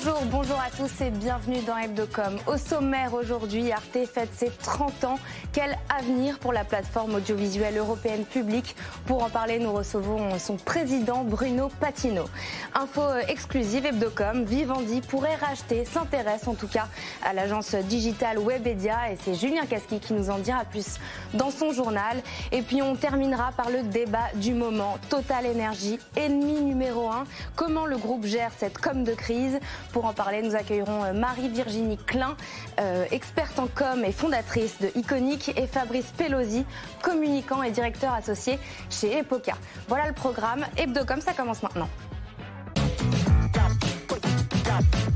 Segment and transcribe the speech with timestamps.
[0.00, 2.38] Bonjour, bonjour à tous et bienvenue dans Hebdocom.
[2.46, 5.18] Au sommaire aujourd'hui, Arte fête ses 30 ans.
[5.52, 8.76] Quel avenir pour la plateforme audiovisuelle européenne publique?
[9.06, 12.26] Pour en parler, nous recevons son président Bruno Patino.
[12.74, 16.86] Info exclusive Hebdocom, Vivendi pourrait racheter, s'intéresse en tout cas
[17.24, 20.98] à l'agence digitale Webedia et c'est Julien Casqui qui nous en dira plus
[21.34, 22.18] dans son journal.
[22.52, 24.96] Et puis on terminera par le débat du moment.
[25.10, 27.24] Total Energy, ennemi numéro 1.
[27.56, 29.58] Comment le groupe gère cette com de crise?
[29.92, 32.36] Pour en parler, nous accueillerons euh, Marie-Virginie Klein,
[32.80, 36.64] euh, experte en com et fondatrice de Iconic, et Fabrice Pelosi,
[37.02, 38.58] communicant et directeur associé
[38.90, 39.54] chez Epoca.
[39.88, 40.64] Voilà le programme.
[40.76, 41.88] Hebdocom, ça commence maintenant.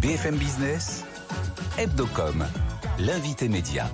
[0.01, 1.05] BFM Business,
[1.79, 2.45] Hebdocom,
[2.99, 3.87] l'invité média.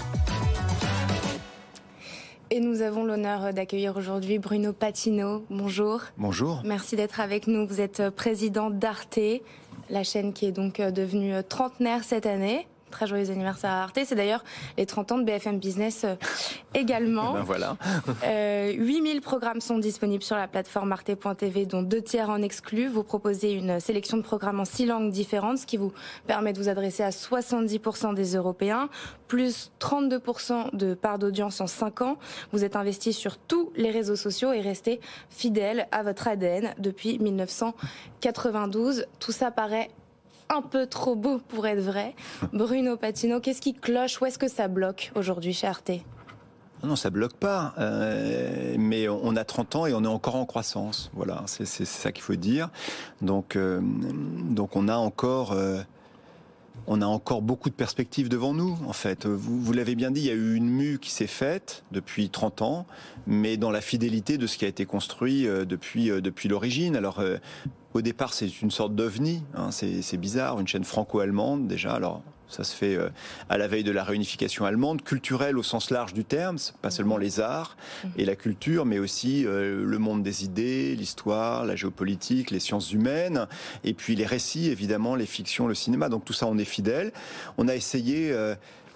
[2.50, 5.44] Et nous avons l'honneur d'accueillir aujourd'hui Bruno Patino.
[5.50, 6.00] Bonjour.
[6.16, 6.62] Bonjour.
[6.64, 7.66] Merci d'être avec nous.
[7.66, 9.20] Vous êtes président d'Arte,
[9.90, 12.66] la chaîne qui est donc euh, devenue euh, trentenaire cette année.
[12.90, 13.98] Très joyeux anniversaire à Arte.
[14.04, 14.44] C'est d'ailleurs
[14.76, 16.14] les 30 ans de BFM Business euh,
[16.74, 17.32] également.
[17.34, 17.76] ben voilà.
[18.24, 22.88] euh, 8000 programmes sont disponibles sur la plateforme arte.tv, dont deux tiers en exclus.
[22.88, 25.92] Vous proposez une sélection de programmes en six langues différentes, ce qui vous
[26.26, 28.88] permet de vous adresser à 70% des Européens,
[29.26, 32.18] plus 32% de part d'audience en 5 ans.
[32.52, 37.18] Vous êtes investi sur tous les réseaux sociaux et restez fidèle à votre ADN depuis
[37.18, 39.06] 1992.
[39.18, 39.90] Tout ça paraît
[40.48, 42.14] un peu trop beau pour être vrai.
[42.52, 44.20] Bruno Patino, qu'est-ce qui cloche?
[44.20, 45.92] Où est-ce que ça bloque aujourd'hui chez Arte?
[46.84, 47.74] Non, ça bloque pas.
[47.78, 51.10] Euh, mais on a 30 ans et on est encore en croissance.
[51.14, 52.70] Voilà, c'est ça qu'il faut dire.
[53.20, 55.52] Donc, euh, donc on a encore.
[55.52, 55.80] Euh,
[56.88, 59.26] on a encore beaucoup de perspectives devant nous, en fait.
[59.26, 62.62] Vous, l'avez bien dit, il y a eu une mue qui s'est faite depuis 30
[62.62, 62.86] ans,
[63.26, 66.96] mais dans la fidélité de ce qui a été construit euh, depuis, euh, depuis l'origine.
[66.96, 67.36] Alors, euh,
[67.92, 71.92] au départ, c'est une sorte d'ovni, hein, c'est bizarre, une chaîne franco-allemande déjà.
[71.92, 73.08] Alors, ça se fait euh,
[73.48, 77.16] à la veille de la réunification allemande, culturelle au sens large du terme, pas seulement
[77.16, 77.76] les arts
[78.16, 82.92] et la culture, mais aussi euh, le monde des idées, l'histoire, la géopolitique, les sciences
[82.92, 83.46] humaines,
[83.84, 86.08] et puis les récits, évidemment, les fictions, le cinéma.
[86.08, 87.12] Donc tout ça, on est fidèle.
[87.58, 88.32] On a essayé.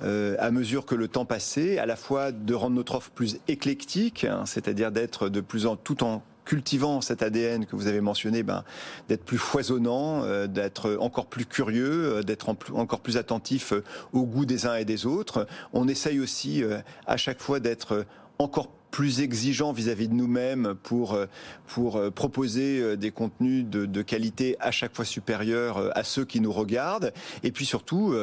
[0.05, 3.39] Euh, à mesure que le temps passait, à la fois de rendre notre offre plus
[3.47, 8.01] éclectique, hein, c'est-à-dire d'être de plus en tout en cultivant cet ADN que vous avez
[8.01, 8.65] mentionné, ben,
[9.09, 14.25] d'être plus foisonnant, euh, d'être encore plus curieux, euh, d'être encore plus attentif euh, au
[14.25, 15.47] goût des uns et des autres.
[15.73, 16.63] On essaye aussi
[17.07, 18.07] à chaque fois d'être
[18.39, 18.82] encore plus
[19.21, 21.19] exigeant vis-à-vis de nous-mêmes pour
[21.67, 27.13] pour proposer des contenus de, qualité à chaque fois supérieurs à ceux qui nous regardent.
[27.43, 28.15] Et puis surtout,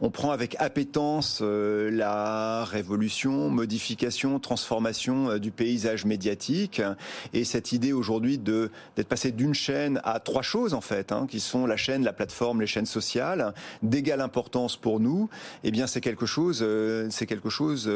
[0.00, 6.82] on prend avec appétence la révolution, modification, transformation du paysage médiatique.
[7.32, 11.26] Et cette idée aujourd'hui de d'être passé d'une chaîne à trois choses en fait, hein,
[11.28, 15.28] qui sont la chaîne, la plateforme, les chaînes sociales, d'égale importance pour nous.
[15.64, 16.64] Eh bien, c'est quelque chose,
[17.10, 17.90] c'est quelque chose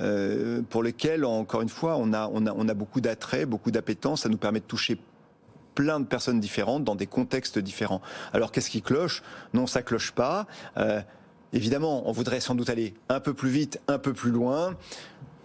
[0.00, 4.22] euh, pour lequel encore une fois, on a, beaucoup d'attrait, beaucoup d'appétence.
[4.22, 4.98] Ça nous permet de toucher
[5.74, 8.02] plein de personnes différentes dans des contextes différents.
[8.32, 9.22] Alors qu'est-ce qui cloche?
[9.54, 10.46] Non, ça cloche pas.
[10.76, 11.00] Euh,
[11.52, 14.74] évidemment, on voudrait sans doute aller un peu plus vite, un peu plus loin.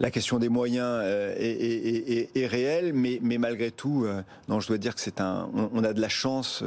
[0.00, 4.96] La question des moyens euh, est, réelle, mais, malgré tout, euh, non, je dois dire
[4.96, 6.64] que c'est un, on, a de la chance.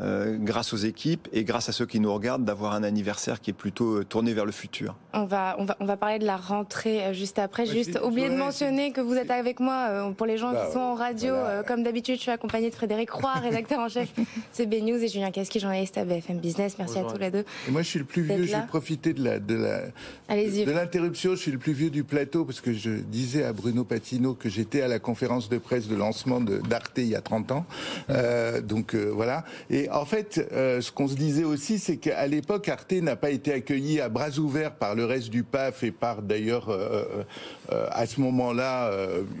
[0.00, 3.50] Euh, grâce aux équipes et grâce à ceux qui nous regardent d'avoir un anniversaire qui
[3.50, 4.96] est plutôt euh, tourné vers le futur.
[5.16, 7.68] On va, on va, on va parler de la rentrée euh, juste après.
[7.68, 10.66] Ouais, juste oublier de mentionner que vous êtes avec moi euh, pour les gens bah,
[10.66, 11.34] qui sont en radio.
[11.34, 11.48] Voilà.
[11.48, 14.08] Euh, comme d'habitude, je suis accompagnée de Frédéric Roy, rédacteur en chef
[14.52, 16.76] CB News et Julien Casqui, journaliste à BFM Business.
[16.78, 17.10] Merci Bonjour.
[17.10, 17.44] à tous les deux.
[17.68, 18.44] Et moi, je suis le plus vieux.
[18.44, 19.82] J'ai profité de la, de la,
[20.28, 21.30] de l'interruption.
[21.32, 24.48] Je suis le plus vieux du plateau parce que je disais à Bruno Patino que
[24.48, 27.66] j'étais à la conférence de presse de lancement d'Arte il y a 30 ans.
[28.10, 29.44] Euh, donc voilà.
[29.70, 33.30] Et en fait, euh, ce qu'on se disait aussi, c'est qu'à l'époque, Arte n'a pas
[33.30, 37.24] été accueilli à bras ouverts par le reste du PAF et par d'ailleurs euh,
[37.72, 38.90] euh, à ce moment-là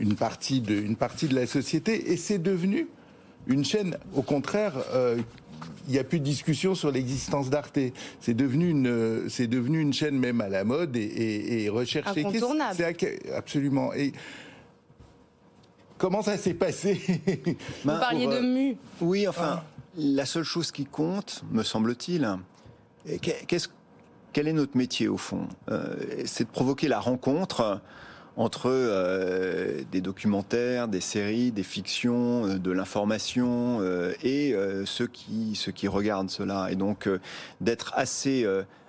[0.00, 2.12] une partie de une partie de la société.
[2.12, 2.88] Et c'est devenu
[3.46, 4.72] une chaîne, au contraire.
[5.86, 7.78] il n'y a plus de discussion sur l'existence d'Arte.
[8.20, 12.24] C'est devenu une, c'est devenu une chaîne même à la mode et, et, et recherchée.
[12.24, 12.76] Incontournable.
[12.76, 13.92] C'est absolument.
[13.94, 14.12] Et
[15.98, 17.00] comment ça s'est passé?
[17.84, 18.76] Vous parliez pour, de mu.
[19.00, 19.60] Oui, enfin.
[19.60, 19.64] Ah
[19.96, 22.28] la seule chose qui compte, me semble-t-il,
[23.20, 23.68] qu'est-ce
[24.34, 25.46] quel est notre métier au fond?
[25.70, 25.94] Euh,
[26.26, 27.80] C'est de provoquer la rencontre
[28.36, 33.80] entre euh, des documentaires, des séries, des fictions, euh, de l'information
[34.22, 36.70] et ceux qui ceux qui regardent cela.
[36.72, 37.08] Et donc
[37.60, 38.44] d'être assez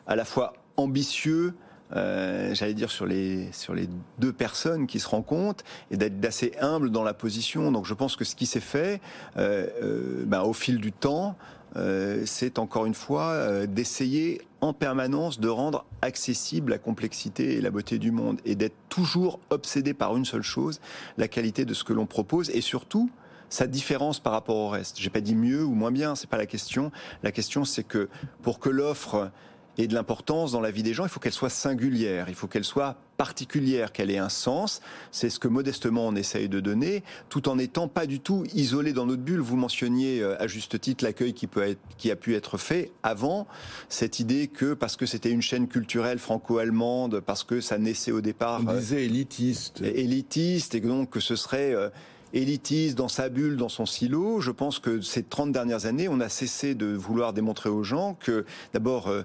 [0.08, 1.54] à la fois ambitieux
[1.94, 3.88] j'allais dire sur les sur les
[4.20, 7.72] deux personnes qui se rencontrent et d'être assez humble dans la position.
[7.72, 9.02] Donc je pense que ce qui s'est fait
[9.36, 11.36] ben, au fil du temps,
[11.78, 17.62] euh, c'est encore une fois euh, d'essayer en permanence de rendre accessible la complexité et
[17.62, 20.80] la beauté du monde et d'être toujours obsédé par une seule chose,
[21.18, 23.10] la qualité de ce que l'on propose et surtout
[23.50, 25.00] sa différence par rapport au reste.
[25.00, 26.92] J'ai pas dit mieux ou moins bien, c'est pas la question.
[27.24, 28.08] La question c'est que
[28.42, 29.30] pour que l'offre
[29.78, 32.48] et de l'importance dans la vie des gens, il faut qu'elle soit singulière, il faut
[32.48, 34.82] qu'elle soit particulière, qu'elle ait un sens.
[35.12, 38.94] C'est ce que modestement on essaye de donner, tout en n'étant pas du tout isolé
[38.94, 39.40] dans notre bulle.
[39.40, 42.92] Vous mentionniez euh, à juste titre l'accueil qui, peut être, qui a pu être fait
[43.04, 43.48] avant,
[43.90, 48.22] cette idée que parce que c'était une chaîne culturelle franco-allemande, parce que ça naissait au
[48.22, 48.62] départ...
[48.68, 49.82] On disait euh, élitiste.
[49.82, 51.74] Élitiste, et donc que ce serait...
[51.74, 51.90] Euh,
[52.34, 54.42] élitiste dans sa bulle, dans son silo.
[54.42, 58.16] Je pense que ces 30 dernières années, on a cessé de vouloir démontrer aux gens
[58.20, 59.24] que, d'abord, euh,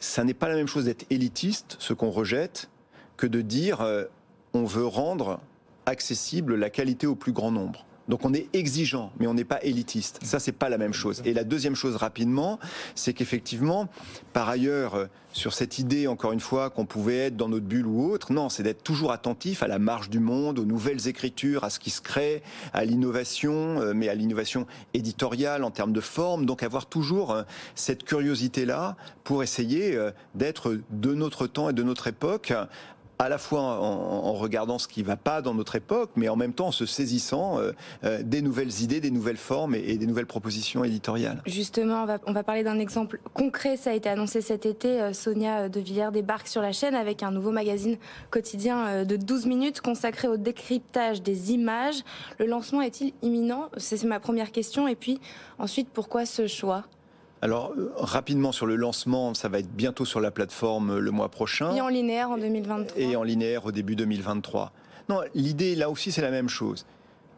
[0.00, 2.70] ça n'est pas la même chose d'être élitiste, ce qu'on rejette,
[3.16, 4.04] que de dire euh,
[4.52, 5.40] on veut rendre
[5.86, 7.85] accessible la qualité au plus grand nombre.
[8.08, 10.20] Donc on est exigeant, mais on n'est pas élitiste.
[10.22, 11.22] Ça, c'est pas la même chose.
[11.24, 12.58] Et la deuxième chose rapidement,
[12.94, 13.88] c'est qu'effectivement,
[14.32, 17.86] par ailleurs, euh, sur cette idée, encore une fois, qu'on pouvait être dans notre bulle
[17.86, 21.64] ou autre, non, c'est d'être toujours attentif à la marge du monde, aux nouvelles écritures,
[21.64, 22.42] à ce qui se crée,
[22.72, 26.46] à l'innovation, euh, mais à l'innovation éditoriale en termes de forme.
[26.46, 27.42] Donc avoir toujours euh,
[27.74, 29.98] cette curiosité-là pour essayer
[30.36, 32.52] d'être de notre temps et de notre époque
[33.18, 36.36] à la fois en, regardant ce qui ne va pas dans notre époque, mais en
[36.36, 37.72] même temps en se saisissant euh,
[38.04, 41.42] euh, des nouvelles idées, des nouvelles formes et, des nouvelles propositions éditoriales.
[41.46, 43.76] Justement, on va, on va parler d'un exemple concret.
[43.76, 45.00] Ça a été annoncé cet été.
[45.00, 47.96] Euh, Sonia De Villers débarque sur la chaîne avec un nouveau magazine
[48.30, 52.02] quotidien de 12 minutes consacré au décryptage des images.
[52.38, 53.70] Le lancement est-il imminent?
[53.78, 54.88] C'est ma première question.
[54.88, 55.20] Et puis
[55.58, 56.84] ensuite, pourquoi ce choix?
[57.42, 61.10] Alors, euh, rapidement sur le lancement, ça va être bientôt sur la plateforme euh, le
[61.10, 61.74] mois prochain.
[61.74, 63.00] Et en linéaire en 2023.
[63.00, 64.72] Et en linéaire au début 2023.
[65.08, 66.86] Non, l'idée là aussi c'est la même chose.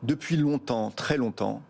[0.04, 1.62] Depuis longtemps, très longtemps,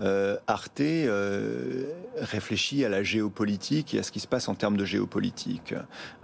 [0.00, 1.84] euh, Arte euh,
[2.18, 5.74] réfléchit à la géopolitique et à ce qui se passe en termes de géopolitique.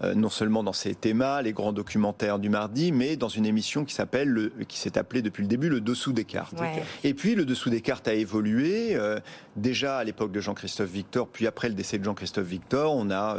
[0.02, 3.84] Euh, non seulement dans ses thémas, les grands documentaires du mardi, mais dans une émission
[3.84, 6.60] qui s'appelle, qui s'est appelée depuis le début le dessous des cartes.
[7.04, 8.96] Et puis le dessous des cartes a évolué.
[9.56, 13.36] déjà à l'époque de Jean-Christophe Victor, puis après le décès de Jean-Christophe Victor, on a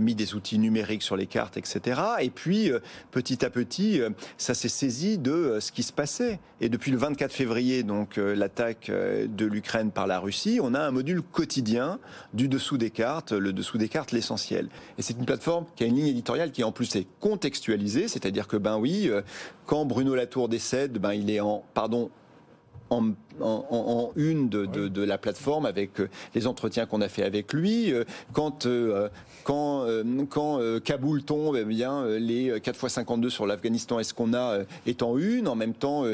[0.00, 2.00] mis des outils numériques sur les cartes, etc.
[2.20, 2.70] Et puis
[3.10, 4.00] petit à petit,
[4.38, 6.40] ça s'est saisi de ce qui se passait.
[6.60, 10.90] Et depuis le 24 février, donc l'attaque de l'Ukraine par la Russie, on a un
[10.90, 11.98] module quotidien
[12.34, 14.68] du dessous des cartes, le dessous des cartes, l'essentiel.
[14.98, 18.46] Et c'est une plateforme qui a une ligne éditoriale qui en plus est contextualisée, c'est-à-dire
[18.46, 19.22] que ben oui, euh,
[19.66, 22.10] quand Bruno Latour décède, ben il est en pardon
[22.88, 23.12] en,
[24.14, 27.92] une de, la plateforme avec euh, les entretiens qu'on a fait avec lui.
[27.92, 28.68] Euh, quand
[29.42, 29.86] quand,
[30.30, 35.02] quand Kaboul tombe, eh bien les 4 x 52 sur l'Afghanistan, est-ce qu'on a est
[35.02, 35.48] en une?
[35.48, 36.04] En même temps,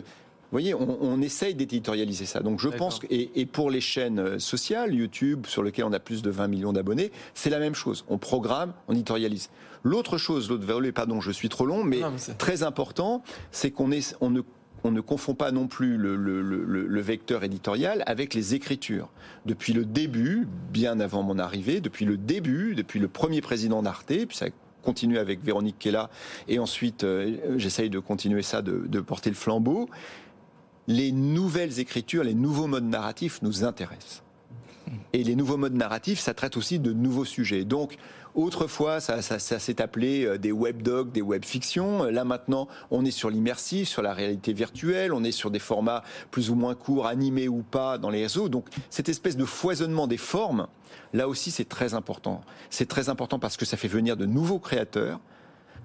[0.52, 2.40] voyez, on, essaye d'éditorialiser ça.
[2.40, 5.98] Donc je pense que, et, pour les chaînes euh, sociales, YouTube, sur lesquelles on a
[5.98, 8.04] plus de 20 millions d'abonnés, c'est la même chose.
[8.08, 9.50] On programme, on éditorialise.
[9.82, 12.00] L'autre chose, l'autre volet, pardon, je suis trop long, mais,
[12.38, 13.90] très important, c'est qu'on
[14.20, 14.42] on ne
[14.84, 19.08] on ne confond pas non plus le, le, vecteur éditorial avec les écritures.
[19.46, 24.06] Depuis le début, bien avant mon arrivée, depuis le début, depuis le premier président d'Arte,
[24.06, 24.46] puis ça
[24.82, 26.10] continue avec Véronique Kella,
[26.48, 29.88] et ensuite euh, j'essaye de continuer ça, de, de porter le flambeau
[30.88, 34.22] les nouvelles écritures, les nouveaux modes narratifs nous intéressent.
[35.12, 37.64] Et les nouveaux modes narratifs, ça traite aussi de nouveaux sujets.
[37.64, 37.96] Donc,
[38.34, 42.04] autrefois, ça, s'est appelé euh, des webdogs, des webfictions.
[42.04, 46.02] Là, maintenant, on est sur l'immersif, sur la réalité virtuelle, on est sur des formats
[46.30, 48.48] plus ou moins courts, animés ou pas, dans les réseaux.
[48.48, 50.66] Donc, cette espèce de foisonnement des formes,
[51.12, 52.42] là aussi, c'est très important.
[52.70, 55.20] C'est très important parce que ça fait venir de nouveaux créateurs,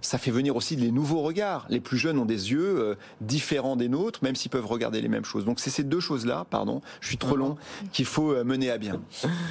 [0.01, 1.65] ça fait venir aussi les nouveaux regards.
[1.69, 5.07] Les plus jeunes ont des yeux euh, différents des nôtres, même s'ils peuvent regarder les
[5.07, 5.45] mêmes choses.
[5.45, 7.57] Donc c'est ces deux choses-là, pardon, je suis trop long,
[7.91, 9.01] qu'il faut euh, mener à bien.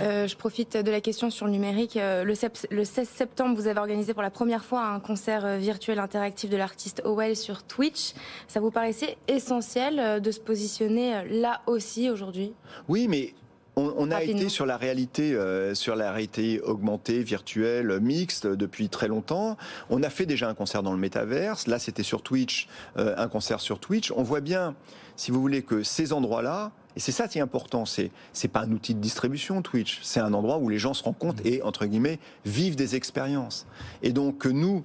[0.02, 1.98] Euh, je profite de la question sur le numérique.
[1.98, 6.56] Le, 16 septembre, vous avez organisé pour la première fois un concert virtuel interactif de
[6.56, 8.12] l'artiste Owell sur Twitch.
[8.48, 12.52] Ça vous paraissait essentiel de se positionner là aussi aujourd'hui?
[12.88, 13.34] Oui, mais
[13.76, 19.06] on, a été sur la réalité, euh, sur la réalité augmentée, virtuelle, mixte depuis très
[19.06, 19.58] longtemps.
[19.90, 21.66] On a fait déjà un concert dans le métaverse.
[21.66, 24.12] Là, c'était sur Twitch, euh, un concert sur Twitch.
[24.16, 24.74] On voit bien,
[25.16, 27.84] si vous voulez, que ces endroits-là, Et c'est ça qui est important.
[27.84, 30.00] C'est c'est pas un outil de distribution Twitch.
[30.02, 33.66] C'est un endroit où les gens se rencontrent et entre guillemets vivent des expériences.
[34.02, 34.84] Et donc que nous,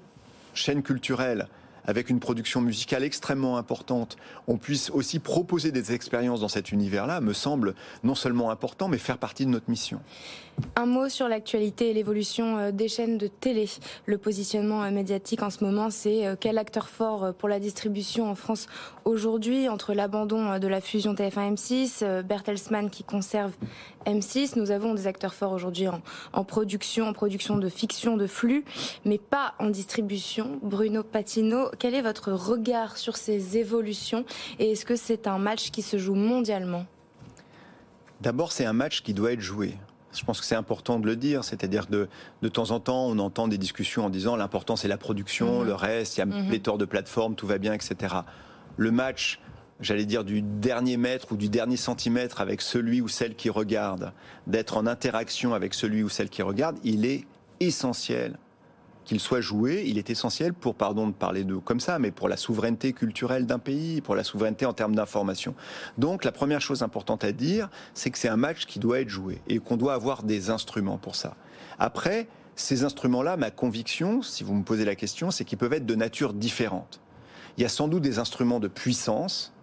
[0.53, 1.47] chaîne culturelle,
[1.85, 7.21] avec une production musicale extrêmement importante, on puisse aussi proposer des expériences dans cet univers-là,
[7.21, 9.99] me semble non seulement important, mais faire partie de notre mission.
[10.75, 13.69] Un mot sur l'actualité et l'évolution euh, des chaînes de télé.
[14.05, 18.29] Le positionnement euh, médiatique en ce moment, c'est euh, quel acteur fort pour la distribution
[18.29, 18.67] en France
[19.05, 23.51] aujourd'hui entre l'abandon de la fusion TF1-M6, Bertelsmann qui conserve
[24.05, 24.57] M6.
[24.57, 25.87] Nous avons des acteurs forts aujourd'hui
[26.33, 28.63] en, production, en production de fiction, de flux,
[29.05, 30.59] mais pas en distribution.
[30.61, 34.25] Bruno Patino, quel est votre regard sur ces évolutions
[34.59, 36.85] et est-ce que c'est un match qui se joue mondialement?
[38.21, 39.75] D'abord, c'est un match qui doit être joué.
[40.13, 42.09] Je pense que c'est important de le dire, c'est-à-dire de
[42.41, 45.67] de temps en temps, on entend des discussions en disant l'important c'est la production, mhm.
[45.67, 46.47] le reste, il y a mhm.
[46.47, 48.15] pléthore de plateformes, tout va bien, etc.
[48.77, 49.39] Le match,
[49.79, 54.11] j'allais dire du dernier mètre ou du dernier centimètre avec celui ou celle qui regarde,
[54.47, 57.25] d'être en interaction avec celui ou celle qui regarde, il est
[57.59, 58.37] essentiel
[59.05, 62.29] qu'il soit joué, il est essentiel pour, pardon de parler de comme ça, mais pour
[62.29, 65.55] la souveraineté culturelle d'un pays, pour la souveraineté en termes d'information.
[65.97, 69.09] Donc la première chose importante à dire, c'est que c'est un match qui doit être
[69.09, 71.35] joué et qu'on doit avoir des instruments pour ça.
[71.79, 75.85] Après, ces instruments-là, ma conviction, si vous me posez la question, c'est qu'ils peuvent être
[75.85, 77.01] de nature différente.
[77.57, 79.53] Il y a sans doute des instruments de puissance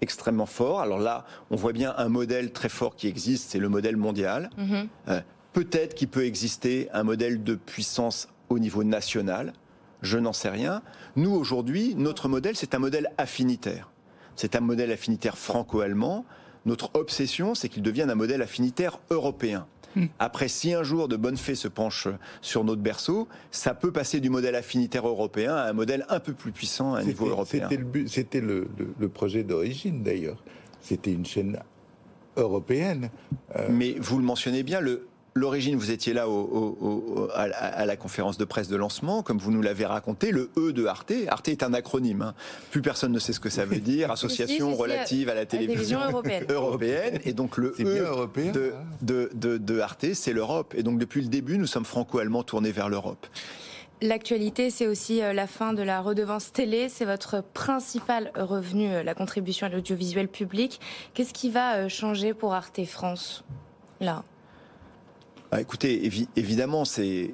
[0.00, 0.80] extrêmement forts.
[0.80, 4.50] Alors là, on voit bien un modèle très fort qui existe, c'est le modèle mondial.
[4.58, 4.88] Mm-hmm.
[5.08, 5.20] Euh,
[5.52, 9.52] peut-être qu'il peut exister un modèle de puissance au niveau national
[10.02, 10.82] Je n'en sais rien.
[11.16, 13.90] Nous, aujourd'hui, notre modèle, c'est un modèle affinitaire.
[14.34, 16.26] C'est un modèle affinitaire franco-allemand.
[16.66, 19.66] Notre obsession, c'est qu'il devienne un modèle affinitaire européen.
[19.94, 20.06] Hmm.
[20.18, 22.08] Après, si un jour de bonne fée se penche
[22.42, 26.34] sur notre berceau, ça peut passer du modèle affinitaire européen à un modèle un peu
[26.34, 27.68] plus puissant à un niveau européen.
[28.06, 30.42] C'était le, le, projet d'origine d'ailleurs.
[30.80, 31.58] C'était une chaîne
[32.36, 33.10] européenne.
[33.56, 38.38] Euh, Mais vous le mentionnez bien, le L'origine, vous étiez là au, à, la conférence
[38.38, 41.12] de presse de lancement, comme vous nous l'avez raconté, le E de Arte.
[41.28, 42.22] Arte est un acronyme.
[42.22, 42.34] Hein.
[42.70, 44.10] Plus personne ne sait ce que ça veut dire.
[44.10, 46.00] Association relative à la télévision,
[46.48, 47.20] européenne.
[47.26, 48.82] Et donc le E de, hein.
[49.02, 50.74] de, de, de Arte, c'est l'Europe.
[50.74, 53.26] Et donc depuis le début, nous sommes franco-allemands tournés vers l'Europe.
[54.00, 56.88] L'actualité, c'est aussi euh, la fin de la redevance télé.
[56.88, 60.80] C'est votre principal revenu, euh, la contribution à l'audiovisuel public.
[61.12, 63.44] Qu'est-ce qui va euh, changer pour Arte France,
[64.00, 64.24] là?
[65.56, 67.32] Bah, écoutez, évidemment, il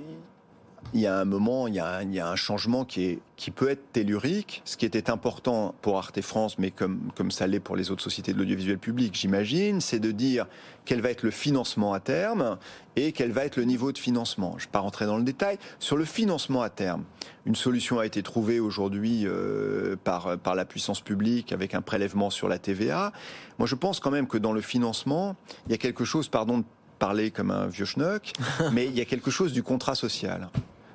[0.95, 3.19] y a un moment, il y a, un changement qui,
[3.53, 4.63] peut être tellurique.
[4.65, 8.05] Ce qui était important pour Arte France, mais comme, comme ça l'est pour les autres
[8.05, 10.47] sociétés de l'audiovisuel public, j'imagine, c'est de dire
[10.85, 12.59] quel va être le financement à terme
[12.95, 14.53] et quel va être le niveau de financement.
[14.53, 15.59] Je ne vais pas rentrer dans le détail.
[15.81, 17.03] Sur le financement à terme,
[17.45, 22.31] une solution a été trouvée aujourd'hui euh, par, par la puissance publique avec un prélèvement
[22.31, 23.13] sur la TVA.
[23.59, 25.35] Moi, je pense quand même que dans le financement,
[25.67, 26.63] il y a quelque chose, pardon,
[27.03, 28.33] parler comme un vieux schnock,
[28.73, 30.51] mais il y a quelque chose du contrat social.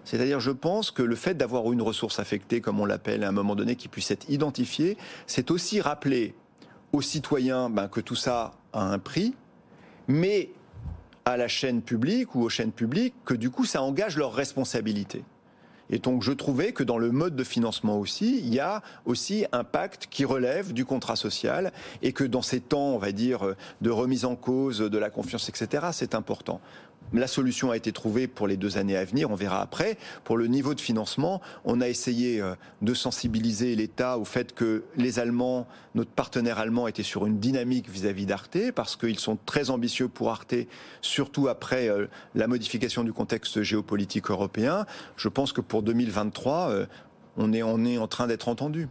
[0.05, 3.33] C'est-à-dire, je pense que le fait d'avoir une ressource affectée, comme on l'appelle à un
[3.33, 4.95] moment donné, qui puisse être identifiée,
[5.25, 6.33] c'est aussi rappeler
[6.93, 9.35] aux citoyens ben, que tout ça a un prix,
[10.07, 10.51] mais
[11.25, 15.25] à la chaîne publique ou aux chaînes publiques que du coup ça engage leur responsabilité.
[15.89, 19.45] Et donc je trouvais que dans le mode de financement aussi, il y a aussi
[19.51, 23.55] un pacte qui relève du contrat social et que dans ces temps, on va dire,
[23.81, 26.59] de remise en cause de la confiance, etc., c'est important.
[27.13, 29.97] La solution a été trouvée pour les deux années à venir, on verra après.
[30.25, 34.83] Pour le niveau de financement, on a essayé euh, de sensibiliser l'État au fait que
[34.97, 39.69] les Allemands, notre partenaire allemand, était sur une dynamique vis-à-vis d'Arte, parce qu'ils sont très
[39.69, 40.55] ambitieux pour Arte,
[41.01, 44.85] surtout après euh, la modification du contexte géopolitique européen.
[45.15, 46.85] Je pense que pour 2023, euh,
[47.37, 48.89] on est, on est en train d'être entendu.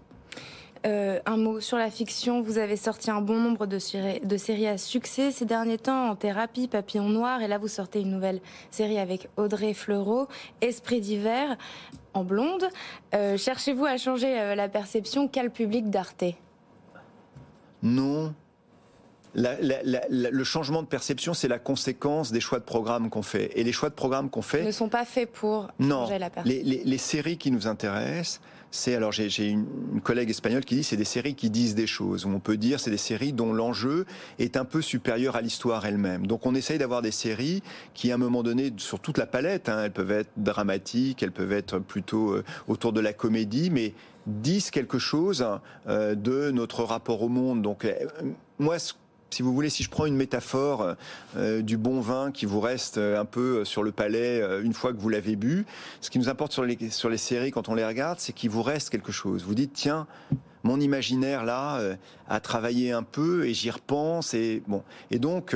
[0.87, 2.43] Euh, un mot sur la fiction.
[2.43, 6.69] Vous avez sorti un bon nombre de, séries à succès ces derniers temps, en thérapie,
[6.69, 8.41] Papillon Noir, et là vous sortez une nouvelle
[8.71, 10.29] série avec Audrey Fleurot,
[10.61, 11.57] Esprit d'hiver,
[12.15, 12.69] en blonde.
[13.15, 16.25] Euh, cherchez-vous à changer euh, la perception qu'a le public d'Arte?
[17.83, 18.33] Non.
[19.35, 23.51] le changement de perception, c'est la conséquence des choix de programme qu'on fait.
[23.59, 26.63] Et les choix de programme qu'on fait ne sont pas faits pour changer la perception.
[26.65, 28.41] Les, les séries qui nous intéressent,
[28.77, 29.67] c'est alors j'ai une,
[30.03, 32.27] collègue espagnole qui dit c'est des séries qui disent des choses.
[32.27, 34.07] on peut dire c'est des séries dont l'enjeu
[34.39, 36.27] est un peu supérieur à l'histoire elle-même.
[36.27, 37.63] Donc on essaye d'avoir des séries
[37.95, 41.33] qui à un moment donné sur toute la palette, hein, elles peuvent être dramatiques, elles
[41.33, 43.95] peuvent être plutôt euh, autour de la comédie, mais
[44.27, 45.47] disent quelque chose
[45.89, 47.63] euh, de notre rapport au monde.
[47.63, 47.95] Donc euh,
[48.59, 48.77] moi
[49.31, 50.95] si vous voulez, si je prends une métaphore
[51.37, 54.73] euh, du bon vin qui vous reste euh, un peu sur le palais euh, une
[54.73, 55.67] fois que vous l'avez bu,
[56.01, 58.51] ce qui nous importe sur les, sur les séries quand on les regarde, c'est qu'il
[58.51, 59.45] vous reste quelque chose.
[59.45, 60.07] Vous dites, tiens,
[60.63, 61.81] mon imaginaire là
[62.29, 64.83] a travaillé un peu et j'y repense et bon.
[65.13, 65.55] Et donc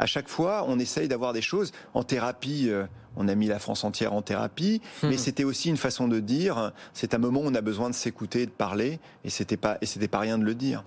[0.00, 2.70] à chaque fois, on essaye d'avoir des choses en thérapie
[3.16, 5.08] on a mis la France entière en thérapie, hmm.
[5.08, 7.94] mais c'était aussi une façon de dire, c'est un moment où on a besoin de
[7.94, 10.84] s'écouter, de parler, et c'était pas, et c'était pas rien de le dire.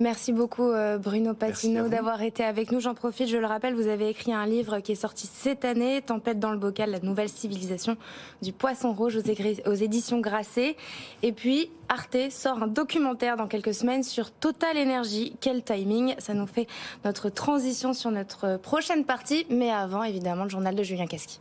[0.00, 2.78] Merci beaucoup euh, Bruno Patino d'avoir été avec nous.
[2.78, 6.02] J'en profite, je le rappelle, vous avez écrit un livre qui est sorti cette année,
[6.02, 7.96] Tempête dans le bocal, la nouvelle civilisation
[8.40, 10.76] du poisson rouge aux, éditions Grasset.
[11.24, 15.36] Et puis Arte sort un documentaire dans quelques semaines sur Total Energy.
[15.40, 16.68] Quel timing Ça nous fait
[17.04, 21.40] notre transition sur notre prochaine partie, mais avant évidemment le journal de Julien Casqui.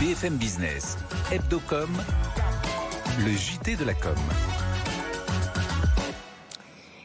[0.00, 0.98] BFM Business,
[1.32, 1.88] Hebdocom,
[3.24, 4.14] le JT de la com.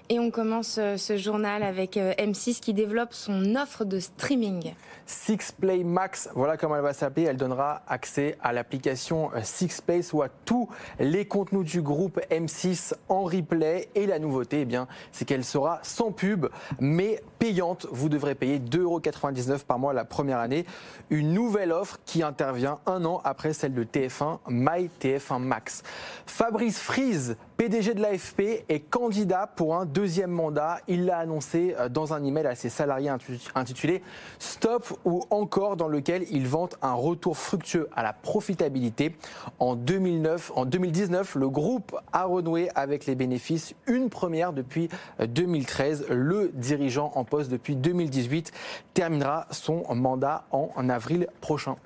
[0.10, 4.74] Et on commence euh, ce journal avec euh, M6 qui développe son offre de streaming.
[5.06, 7.26] Sixplay Max, voilà comment elle va s'appeler.
[7.26, 13.24] Elle donnera accès à l'application euh, Sixplay, soit tous les contenus du groupe M6 en
[13.24, 13.90] replay.
[13.96, 16.48] Et la nouveauté, eh bien, c'est qu'elle sera sans pub,
[16.80, 17.88] mais payante.
[17.92, 20.64] Vous devrez payer 2,99€ par mois la première année.
[21.10, 25.82] Une nouvelle offre qui intervient un an après celle de TF1, My TF1 Max.
[26.28, 30.80] Fabrice Frise PDG de l'AFP est candidat pour un deuxième mandat.
[30.88, 33.12] Il l'a annoncé euh, dans un email à ses salariés
[33.54, 34.02] intitulé
[34.40, 39.16] Stop ou encore dans lequel il vante un retour fructueux à la profitabilité.
[39.60, 46.06] En 2009, en 2019, le groupe a renoué avec les bénéfices, une première depuis 2013.
[46.10, 48.52] Euh, le dirigeant en poste depuis 2018
[48.94, 51.78] terminera son mandat en avril prochain.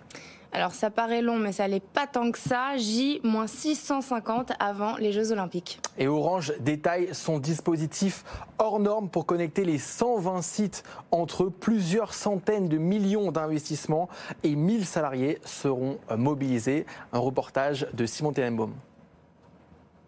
[0.55, 2.77] Alors ça paraît long, mais ça n'est pas tant que ça.
[2.77, 5.81] J-650 avant les Jeux Olympiques.
[5.97, 8.23] Et Orange détaille son dispositif
[8.57, 11.49] hors norme pour connecter les 120 sites entre eux.
[11.49, 14.07] Plusieurs centaines de millions d'investissements
[14.43, 16.85] et 1000 salariés seront mobilisés.
[17.11, 18.71] Un reportage de Simon Tenenbaum.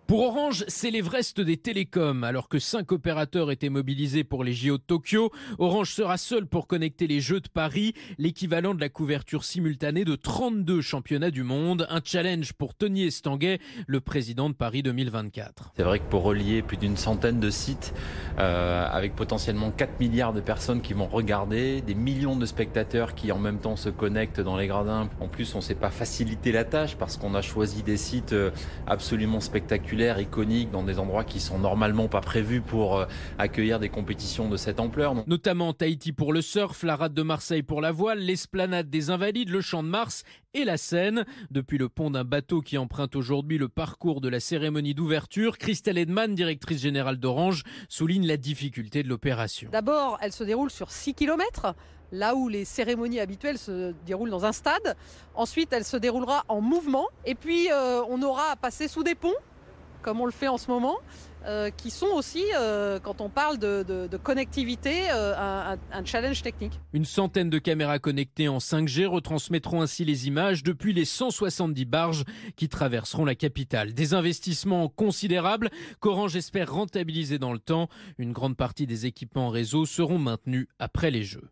[0.08, 2.24] Pour Orange, c'est l'Everest des télécoms.
[2.24, 6.66] Alors que cinq opérateurs étaient mobilisés pour les JO de Tokyo, Orange sera seul pour
[6.66, 11.86] connecter les Jeux de Paris, l'équivalent de la couverture simultanée de 32 championnats du monde.
[11.90, 15.74] Un challenge pour Tony Estanguet, le président de Paris 2024.
[15.76, 17.94] C'est vrai que pour relier plus d'une centaine de sites,
[18.40, 23.34] euh, avec potentiellement 4 milliards de personnes qui vont regarder, des millions de spectateurs qui
[23.34, 25.10] en même temps se connectent dans les gradins.
[25.20, 28.32] En plus, on ne s'est pas facilité la tâche parce qu'on a choisi des sites
[28.32, 28.52] euh,
[28.88, 33.06] absolument spectaculaires iconiques, dans des endroits qui sont normalement pas prévus pour euh,
[33.38, 35.16] accueillir des compétitions de cette ampleur.
[35.28, 39.50] Notamment Tahiti pour le surf, la rade de Marseille pour la voile, l'esplanade des Invalides,
[39.50, 41.26] le champ de Mars et la Seine.
[41.52, 45.98] Depuis le pont d'un bateau qui emprunte aujourd'hui le parcours de la cérémonie d'ouverture, Christelle
[45.98, 49.70] Edman, directrice générale d'Orange, souligne la difficulté de l'opération.
[49.72, 51.74] D'abord, elle se déroule sur 6 km
[52.12, 54.96] là où les cérémonies habituelles se déroulent dans un stade.
[55.36, 57.08] Ensuite, elle se déroulera en mouvement.
[57.26, 59.36] Et puis, euh, on aura à passer sous des ponts
[60.08, 61.00] comme on le fait en ce moment,
[61.46, 66.80] euh, qui sont aussi, euh, quand on parle de, connectivité, euh, un, challenge technique.
[66.94, 72.24] Une centaine de caméras connectées en 5G retransmettront ainsi les images depuis les 170 barges
[72.56, 73.94] qui traverseront la capitale.
[73.94, 77.90] Des investissements considérables qu'Orange espère rentabiliser dans le temps.
[78.18, 81.50] Une grande partie des équipements réseau seront maintenus après les Jeux.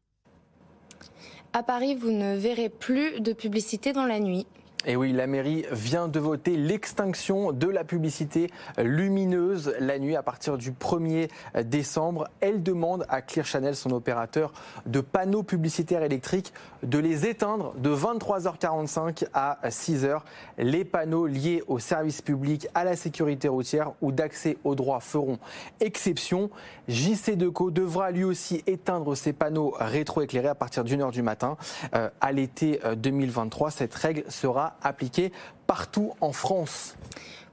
[1.52, 4.48] À Paris, vous ne verrez plus de publicité dans la nuit.
[4.88, 10.21] Et oui, la mairie vient de voter l'extinction de la publicité lumineuse la nuit à
[10.21, 11.28] partir du 1er
[11.63, 12.28] décembre.
[12.39, 14.54] Elle demande à Clear Channel, son opérateur
[14.86, 20.19] de panneaux publicitaires électriques, de les éteindre de 23h45 à 6h.
[20.60, 25.39] Les panneaux liés au service public, à la sécurité routière ou d'accès aux droits feront
[25.80, 26.52] exception.
[26.88, 31.58] JC Deco devra lui aussi éteindre ses panneaux rétroéclairés à partir d'une heure du matin.
[31.95, 35.31] Euh, à l'été 2023, cette règle sera appliquée
[35.67, 36.95] partout en France.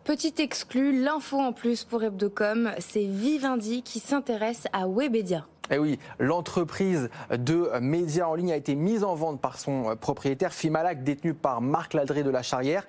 [0.04, 5.46] Petit exclu, l'info en plus pour Hebdocom, c'est Vivendi qui s'intéresse à Webedia.
[5.70, 10.52] Eh oui, l'entreprise de médias en ligne a été mise en vente par son propriétaire
[10.52, 12.85] Fimalac, détenu par Marc Ladré de la Charrière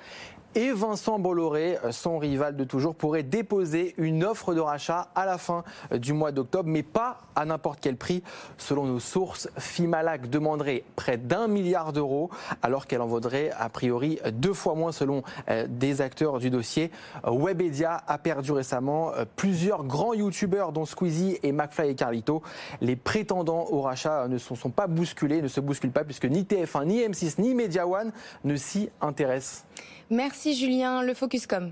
[0.56, 5.38] et Vincent Bolloré, son rival de toujours, pourrait déposer une offre de rachat à la
[5.38, 8.24] fin du mois d'octobre, mais pas à n'importe quel prix.
[8.58, 12.30] Selon nos sources, Fimalac demanderait près d'un milliard d'euros,
[12.62, 16.92] alors qu'elle en vaudrait a priori deux fois moins selon euh, des acteurs du dossier.
[17.26, 22.42] Webedia a perdu récemment euh, plusieurs grands youtubeurs, dont Squeezie et McFly et Carlito.
[22.82, 26.44] Les prétendants au rachat ne se sont pas bousculés, ne se bousculent pas, puisque ni
[26.44, 28.12] TF1, ni M6, ni Media One
[28.44, 29.66] ne s'y intéressent.
[30.10, 31.72] Merci Julien, le Focuscom.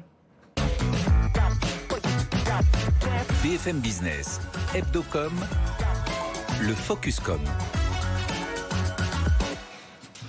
[3.43, 4.39] BFM Business,
[4.73, 5.33] Hebdocom,
[6.61, 7.39] le Focuscom.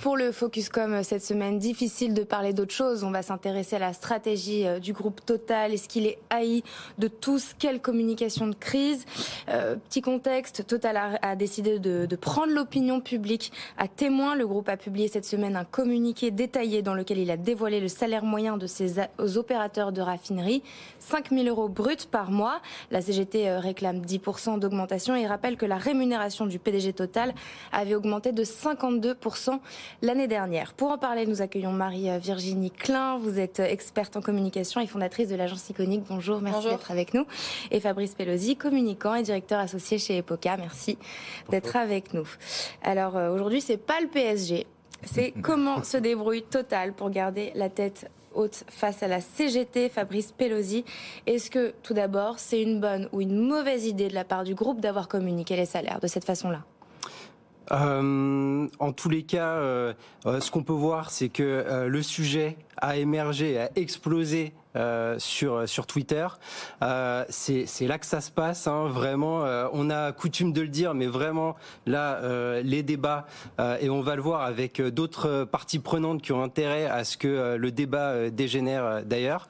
[0.03, 3.05] Pour le Focuscom cette semaine, difficile de parler d'autre chose.
[3.05, 5.73] On va s'intéresser à la stratégie euh, du groupe Total.
[5.73, 6.61] Est-ce qu'il est haï
[6.97, 7.53] de tous?
[7.57, 9.05] Quelle communication de crise?
[9.47, 14.35] Euh, Petit contexte, Total a, décidé de, de prendre l'opinion publique à témoin.
[14.35, 17.87] Le groupe a publié cette semaine un communiqué détaillé dans lequel il a dévoilé le
[17.87, 18.95] salaire moyen de ses
[19.37, 20.63] opérateurs de raffinerie.
[20.99, 22.59] 5 000 euros bruts par mois.
[22.91, 27.33] La CGT euh, réclame 10% d'augmentation et rappelle que la rémunération du PDG Total
[27.71, 29.61] avait augmenté de 52%
[30.01, 30.73] l'année dernière.
[30.73, 33.17] Pour en parler, nous accueillons Marie-Virginie Klein.
[33.17, 36.03] Vous êtes experte en communication et fondatrice de l'agence Iconique.
[36.07, 37.25] Bonjour, merci d'être avec nous.
[37.71, 40.57] Et Fabrice Pelosi, communicant et directeur associé chez Epoca.
[40.57, 40.97] Merci
[41.49, 42.27] d'être avec nous.
[42.81, 44.65] Alors euh, aujourd'hui, c'est pas le PSG.
[45.03, 50.31] C'est comment se débrouille Total pour garder la tête haute face à la CGT, Fabrice
[50.31, 50.85] Pelosi?
[51.27, 54.55] Est-ce que, tout d'abord, c'est une bonne ou une mauvaise idée de la part du
[54.55, 56.63] groupe d'avoir communiqué les salaires de cette façon-là?
[57.71, 59.93] Euh, en tous les cas, euh,
[60.25, 64.53] euh, ce qu'on peut voir, c'est que le sujet a émergé, a explosé
[65.17, 66.27] sur sur Twitter.
[67.29, 69.43] c'est là que ça se passe, hein, vraiment.
[69.71, 72.19] on a coutume de le dire, mais vraiment là,
[72.61, 73.27] les débats
[73.79, 77.55] et on va le voir avec d'autres parties prenantes qui ont intérêt à ce que
[77.55, 79.47] le débat dégénère d'ailleurs.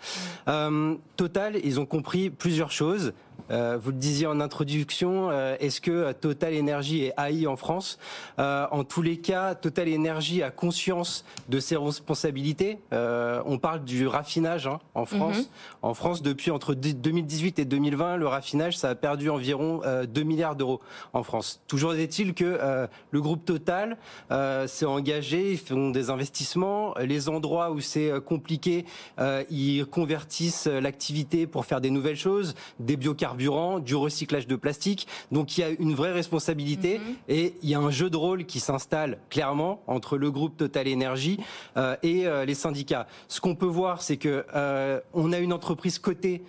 [1.15, 3.13] Total, ils ont compris plusieurs choses.
[3.51, 7.55] Euh, vous le disiez en introduction, euh, est-ce que euh, Total Energy est haï en
[7.55, 7.99] France?
[8.37, 12.79] En tous les cas, Total Energy a conscience de ses responsabilités.
[12.91, 15.37] on parle du raffinage hein, en France.
[15.37, 15.45] Mhm.
[15.81, 20.55] En France, depuis entre 2018 et 2020, le raffinage, ça a perdu environ 2 milliards
[20.55, 20.79] d'euros
[21.13, 21.61] en France.
[21.67, 23.97] Toujours est-il que le groupe Total
[24.67, 26.93] s'est engagé, ils font des investissements.
[26.99, 28.85] Les endroits où c'est compliqué,
[29.49, 33.22] ils convertissent l'activité pour faire des nouvelles choses, des biocarburants
[33.83, 35.07] du recyclage de plastique.
[35.31, 37.15] Donc il y a une vraie responsabilité mhm.
[37.29, 40.88] et il y a un jeu de rôle qui s'installe clairement entre le groupe Total
[40.88, 41.39] Énergie
[41.77, 43.07] euh, et euh, les syndicats.
[43.27, 46.43] Ce qu'on peut voir, c'est que euh, on a une entreprise cotée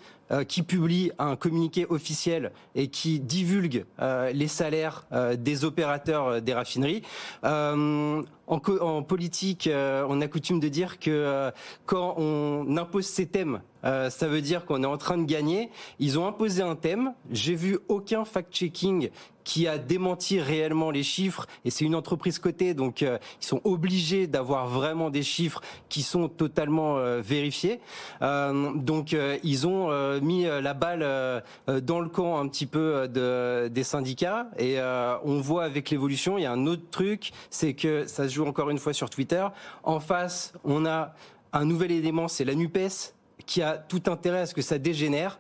[0.49, 3.85] qui publie un communiqué officiel et qui divulgue
[4.33, 5.07] les salaires
[5.39, 7.03] des opérateurs des raffineries.
[7.43, 11.51] En, politique, on a coutume de dire que
[11.87, 15.71] quand on impose ces thèmes euh, ça veut dire qu'on est en train de gagner.
[15.99, 17.13] Ils ont imposé un thème.
[17.31, 19.11] J'ai vu aucun fact-checking
[19.45, 21.47] qui a démenti réellement les chiffres.
[21.65, 26.03] Et c'est une entreprise cotée donc euh, ils sont obligés d'avoir vraiment des chiffres qui
[26.03, 27.81] sont totalement euh, vérifiés.
[28.21, 34.47] Donc ils ont mis la balle dans le camp un petit peu de, des syndicats.
[34.59, 34.79] Et
[35.25, 38.47] on voit avec l'évolution il y a un autre truc c'est que ça se joue
[38.47, 39.47] encore une fois sur Twitter.
[39.83, 41.15] En face on a
[41.53, 43.15] un nouvel élément c'est la Nupes
[43.47, 45.39] qui a tout intérêt à ce que ça dégénère.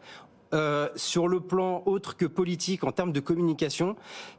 [0.54, 3.96] Euh, sur le plan autre que politique, en termes de communication,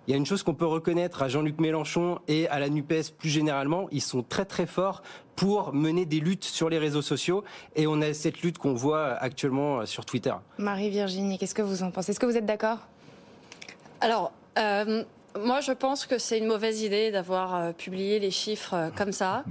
[0.08, 3.12] il y a une chose qu'on peut reconnaître à Jean-Luc Mélenchon et à la NUPES
[3.17, 5.04] plus généralement, ils sont très très forts
[5.36, 7.43] pour mener des luttes sur les réseaux sociaux
[7.75, 10.34] et on a cette lutte qu'on voit actuellement sur Twitter.
[10.58, 12.12] Marie-Virginie, qu'est-ce que vous en pensez?
[12.12, 12.80] Est-ce que vous êtes d'accord?
[13.99, 15.04] Alors, euh,
[15.38, 19.43] moi je pense que c'est une mauvaise idée d'avoir euh, publié les chiffres comme ça.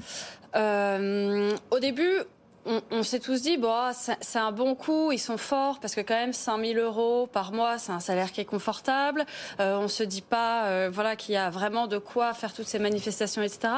[0.55, 2.23] au début,
[2.91, 6.01] on, s'est tous dit, bon, ah, c'est un bon coup, ils sont forts, parce que
[6.01, 9.27] quand même 5000 euros par mois, c'est un salaire qui est confortable.
[9.61, 12.67] Euh, on se dit pas, euh, voilà, qu'il y a vraiment de quoi faire toutes
[12.67, 13.69] ces manifestations, etc.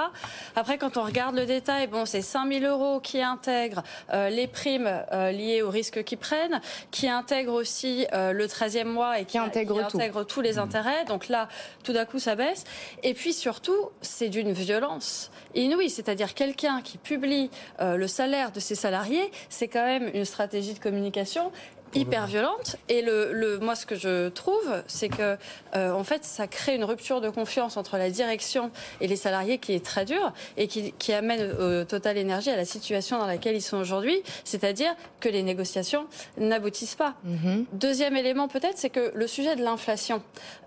[0.54, 4.88] Après, quand on regarde le détail, bon, c'est 5000 euros qui intègrent euh, les primes
[5.12, 10.24] euh, liées au risque qu'ils prennent, qui intègrent aussi le 13e mois et qui, intègre,
[10.24, 10.58] tous les mmh.
[10.58, 11.04] intérêts.
[11.06, 11.48] Donc là,
[11.82, 12.64] tout d'un coup, ça baisse.
[13.02, 18.75] Et puis surtout, c'est d'une violence inouïe, c'est-à-dire quelqu'un qui publie le salaire de ses
[18.76, 21.50] salariés, c'est quand même une stratégie de communication
[21.94, 22.76] hyper violente.
[22.88, 25.36] Et le, moi, ce que je trouve, c'est que
[25.74, 29.58] euh, en fait, ça crée une rupture de confiance entre la direction et les salariés
[29.58, 33.54] qui est très dure et qui, amène au Total Énergie à la situation dans laquelle
[33.54, 37.14] ils sont aujourd'hui, c'est-à-dire que les négociations n'aboutissent pas.
[37.26, 37.64] Mm-hmm.
[37.72, 40.22] Deuxième élément, peut-être, c'est que le sujet de l'inflation,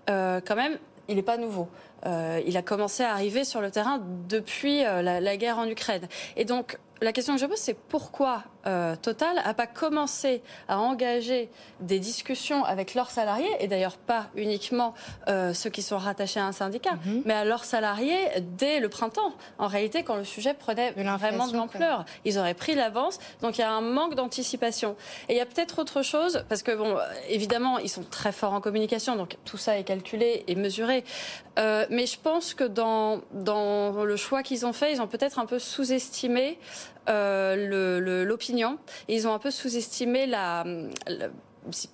[0.08, 1.68] euh, quand même, il n'est pas nouveau.
[2.06, 6.08] Euh, il a commencé à arriver sur le terrain depuis la, la, guerre en Ukraine.
[6.36, 10.78] Et donc, la question que je pose, c'est pourquoi euh, Total n'a pas commencé à
[10.78, 14.94] engager des discussions avec leurs salariés, et d'ailleurs pas uniquement
[15.28, 17.22] euh, ceux qui sont rattachés à un syndicat, mhm.
[17.24, 18.18] mais à leurs salariés
[18.58, 19.32] dès le printemps.
[19.58, 23.18] En réalité, quand le sujet prenait vraiment de l'ampleur, ils auraient pris l'avance.
[23.42, 24.96] Donc il y a un manque d'anticipation.
[25.28, 26.96] Et il y a peut-être autre chose, parce que bon,
[27.28, 31.04] évidemment, ils sont très forts en communication, donc tout ça est calculé et mesuré.
[31.58, 35.38] Euh, mais je pense que dans, dans le choix qu'ils ont fait, ils ont peut-être
[35.38, 36.58] un peu sous-estimé
[37.10, 38.78] l'opinion.
[39.08, 40.64] Ils ont un peu sous-estimé la,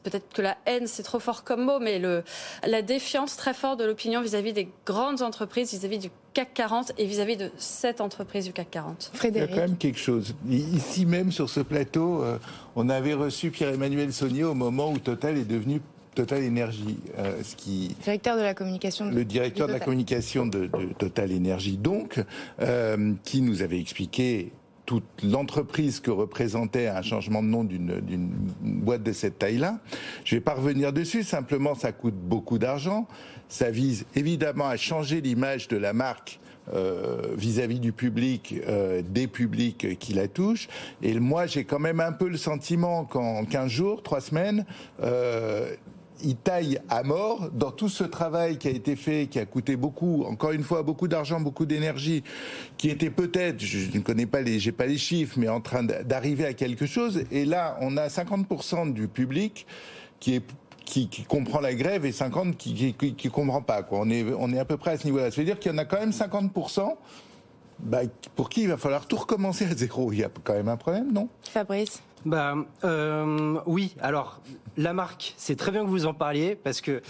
[0.03, 2.23] peut-être que la haine c'est trop fort comme mot, mais le,
[2.67, 7.07] la défiance très forte de l'opinion vis-à-vis des grandes entreprises, vis-à-vis du CAC 40 et
[7.07, 9.11] vis-à-vis de cette entreprise du CAC 40.
[9.13, 9.51] Frédéric.
[9.51, 10.35] Il y a quand même quelque chose.
[10.49, 12.39] Ici même sur ce plateau, euh,
[12.75, 15.81] on avait reçu Pierre-Emmanuel Saunier au moment où Total est devenu
[16.15, 19.11] Total Énergie, euh, ce qui directeur de la communication.
[19.11, 22.25] le directeur de, la communication de, Total Énergie, donc,
[22.61, 24.51] euh, qui nous avait expliqué
[24.87, 28.31] toute l'entreprise que représentait un changement de nom d'une
[28.63, 29.81] boîte de cette taille-là.
[30.25, 33.07] Je vais pas revenir dessus, simplement ça coûte beaucoup d'argent.
[33.49, 36.41] Ça vise évidemment à changer l'image de la marque
[36.75, 40.69] euh, vis-à-vis du public, euh, des publics qui la touchent.
[41.01, 44.67] Et moi, j'ai quand même un peu le sentiment qu'en 15 jours, 3 semaines,
[45.01, 45.75] euh,
[46.23, 49.77] il taille à mort dans tout ce travail qui a été fait, qui a coûté
[49.77, 52.23] beaucoup, encore une fois, beaucoup d'argent, beaucoup d'énergie,
[52.77, 55.83] qui était peut-être, je ne connais pas les, j'ai pas les chiffres, mais en train
[55.83, 57.25] d'arriver à quelque chose.
[57.31, 59.67] Et là, on a 50% du public
[60.21, 60.43] qui
[61.29, 63.83] comprend la grève et 50 qui, qui, qui, comprend pas.
[63.83, 64.01] Quoi.
[64.03, 65.31] On est on est à peu près à ce niveau-là.
[65.31, 66.53] Ça veut dire qu'il y en a quand même 50
[67.79, 68.01] bah,
[68.35, 70.13] pour qui il va falloir tout recommencer à zéro.
[70.13, 71.29] Il y a quand même un problème, non?
[71.43, 74.41] Fabrice bah, euh, Oui, alors
[74.77, 77.01] la marque, c'est très bien que vous en parliez parce que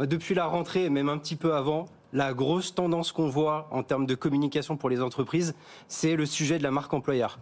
[0.00, 3.82] euh, depuis la rentrée, même un petit peu avant, la grosse tendance qu'on voit en
[3.82, 5.54] termes de communication pour les entreprises,
[5.88, 7.38] c'est le sujet de la marque employeur.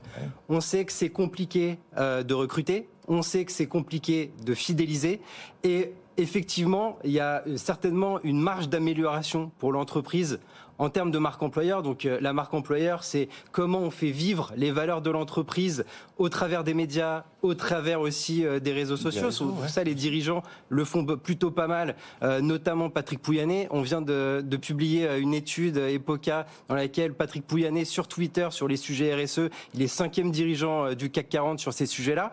[0.48, 5.20] On sait que c'est compliqué euh, de recruter, on sait que c'est compliqué de fidéliser
[5.62, 10.40] et effectivement, il y a certainement une marge d'amélioration pour l'entreprise
[10.78, 11.82] en termes de marque employeur.
[11.82, 15.84] Donc euh, la marque employeur, c'est comment on fait vivre les valeurs de l'entreprise
[16.18, 19.30] au travers des médias, au travers aussi euh, des réseaux sociaux.
[19.68, 23.68] ça, les dirigeants le font plutôt pas mal, euh, notamment Patrick Pouyanné.
[23.70, 28.76] On vient de, publier une étude Epoca dans laquelle Patrick Pouyanné sur Twitter sur les
[28.76, 32.32] sujets RSE, il est cinquième dirigeant du CAC 40 sur ces sujets-là.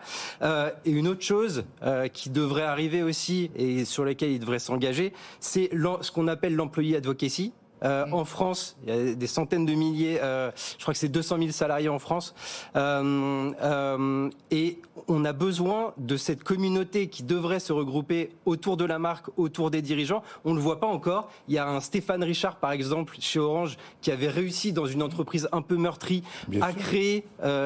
[0.84, 1.64] et une autre chose
[2.12, 6.96] qui devrait arriver aussi et sur laquelle il devrait s'engager, c'est ce qu'on appelle l'employé
[6.96, 7.52] advocacy.
[7.82, 11.08] Euh, en France, il y a des centaines de milliers, euh, je crois que c'est
[11.08, 12.34] 200 000 salariés en France,
[12.76, 18.98] euh, et on a besoin de cette communauté qui devrait se regrouper autour de la
[18.98, 20.22] marque, autour des dirigeants.
[20.44, 21.30] On ne le voit pas encore.
[21.48, 25.02] Il y a un Stéphane Richard, par exemple, chez Orange, qui avait réussi dans une
[25.02, 26.22] entreprise un peu meurtrie
[26.60, 27.24] à créer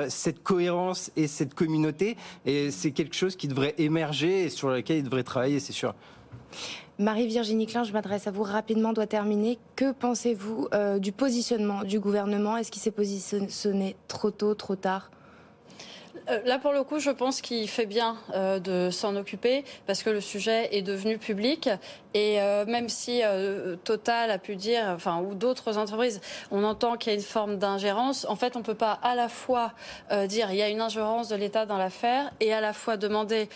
[0.08, 4.98] cette cohérence et cette communauté, et c'est quelque chose qui devrait émerger et sur lequel
[4.98, 5.94] il devrait travailler, c'est sûr.
[6.98, 9.58] Marie-Virginie Klein, je m'adresse à vous rapidement, doit terminer.
[9.74, 12.56] Que pensez-vous euh, du positionnement du gouvernement?
[12.56, 15.10] Est-ce qu'il s'est positionné trop tôt, trop tard?
[16.44, 20.10] Là, pour le coup, je pense qu'il fait bien euh, de s'en occuper parce que
[20.10, 21.68] le sujet est devenu public.
[22.14, 23.22] Et euh, même si
[23.82, 26.20] Total a pu dire, enfin, ou d'autres entreprises,
[26.52, 28.24] on entend qu'il y a une forme d'ingérence.
[28.28, 29.72] En fait, on ne peut pas à la fois
[30.28, 33.48] dire il y a une ingérence de l'État dans l'affaire et à la fois demander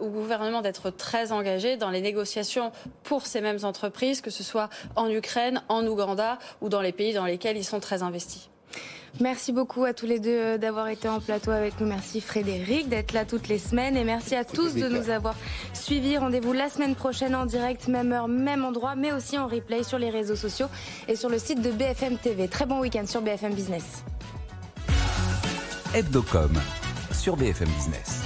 [0.00, 2.70] au gouvernement d'être très engagé dans les négociations
[3.02, 7.14] pour ces mêmes entreprises, que ce soit en Ukraine, en Ouganda ou dans les pays
[7.14, 8.48] dans lesquels ils sont très investis.
[9.20, 11.86] Merci beaucoup à tous les deux euh, d'avoir été en plateau avec nous.
[11.86, 15.36] Merci Frédéric d'être là toutes les semaines et merci à tous de nous avoir
[15.72, 16.18] suivis.
[16.18, 19.98] Rendez-vous la semaine prochaine en direct, même heure, même endroit, mais aussi en replay sur
[19.98, 20.66] les réseaux sociaux
[21.06, 22.48] et sur le site de BFM TV.
[22.48, 24.02] Très bon week-end sur BFM Business.
[25.94, 26.52] Hebdocom
[27.12, 28.23] sur BFM Business.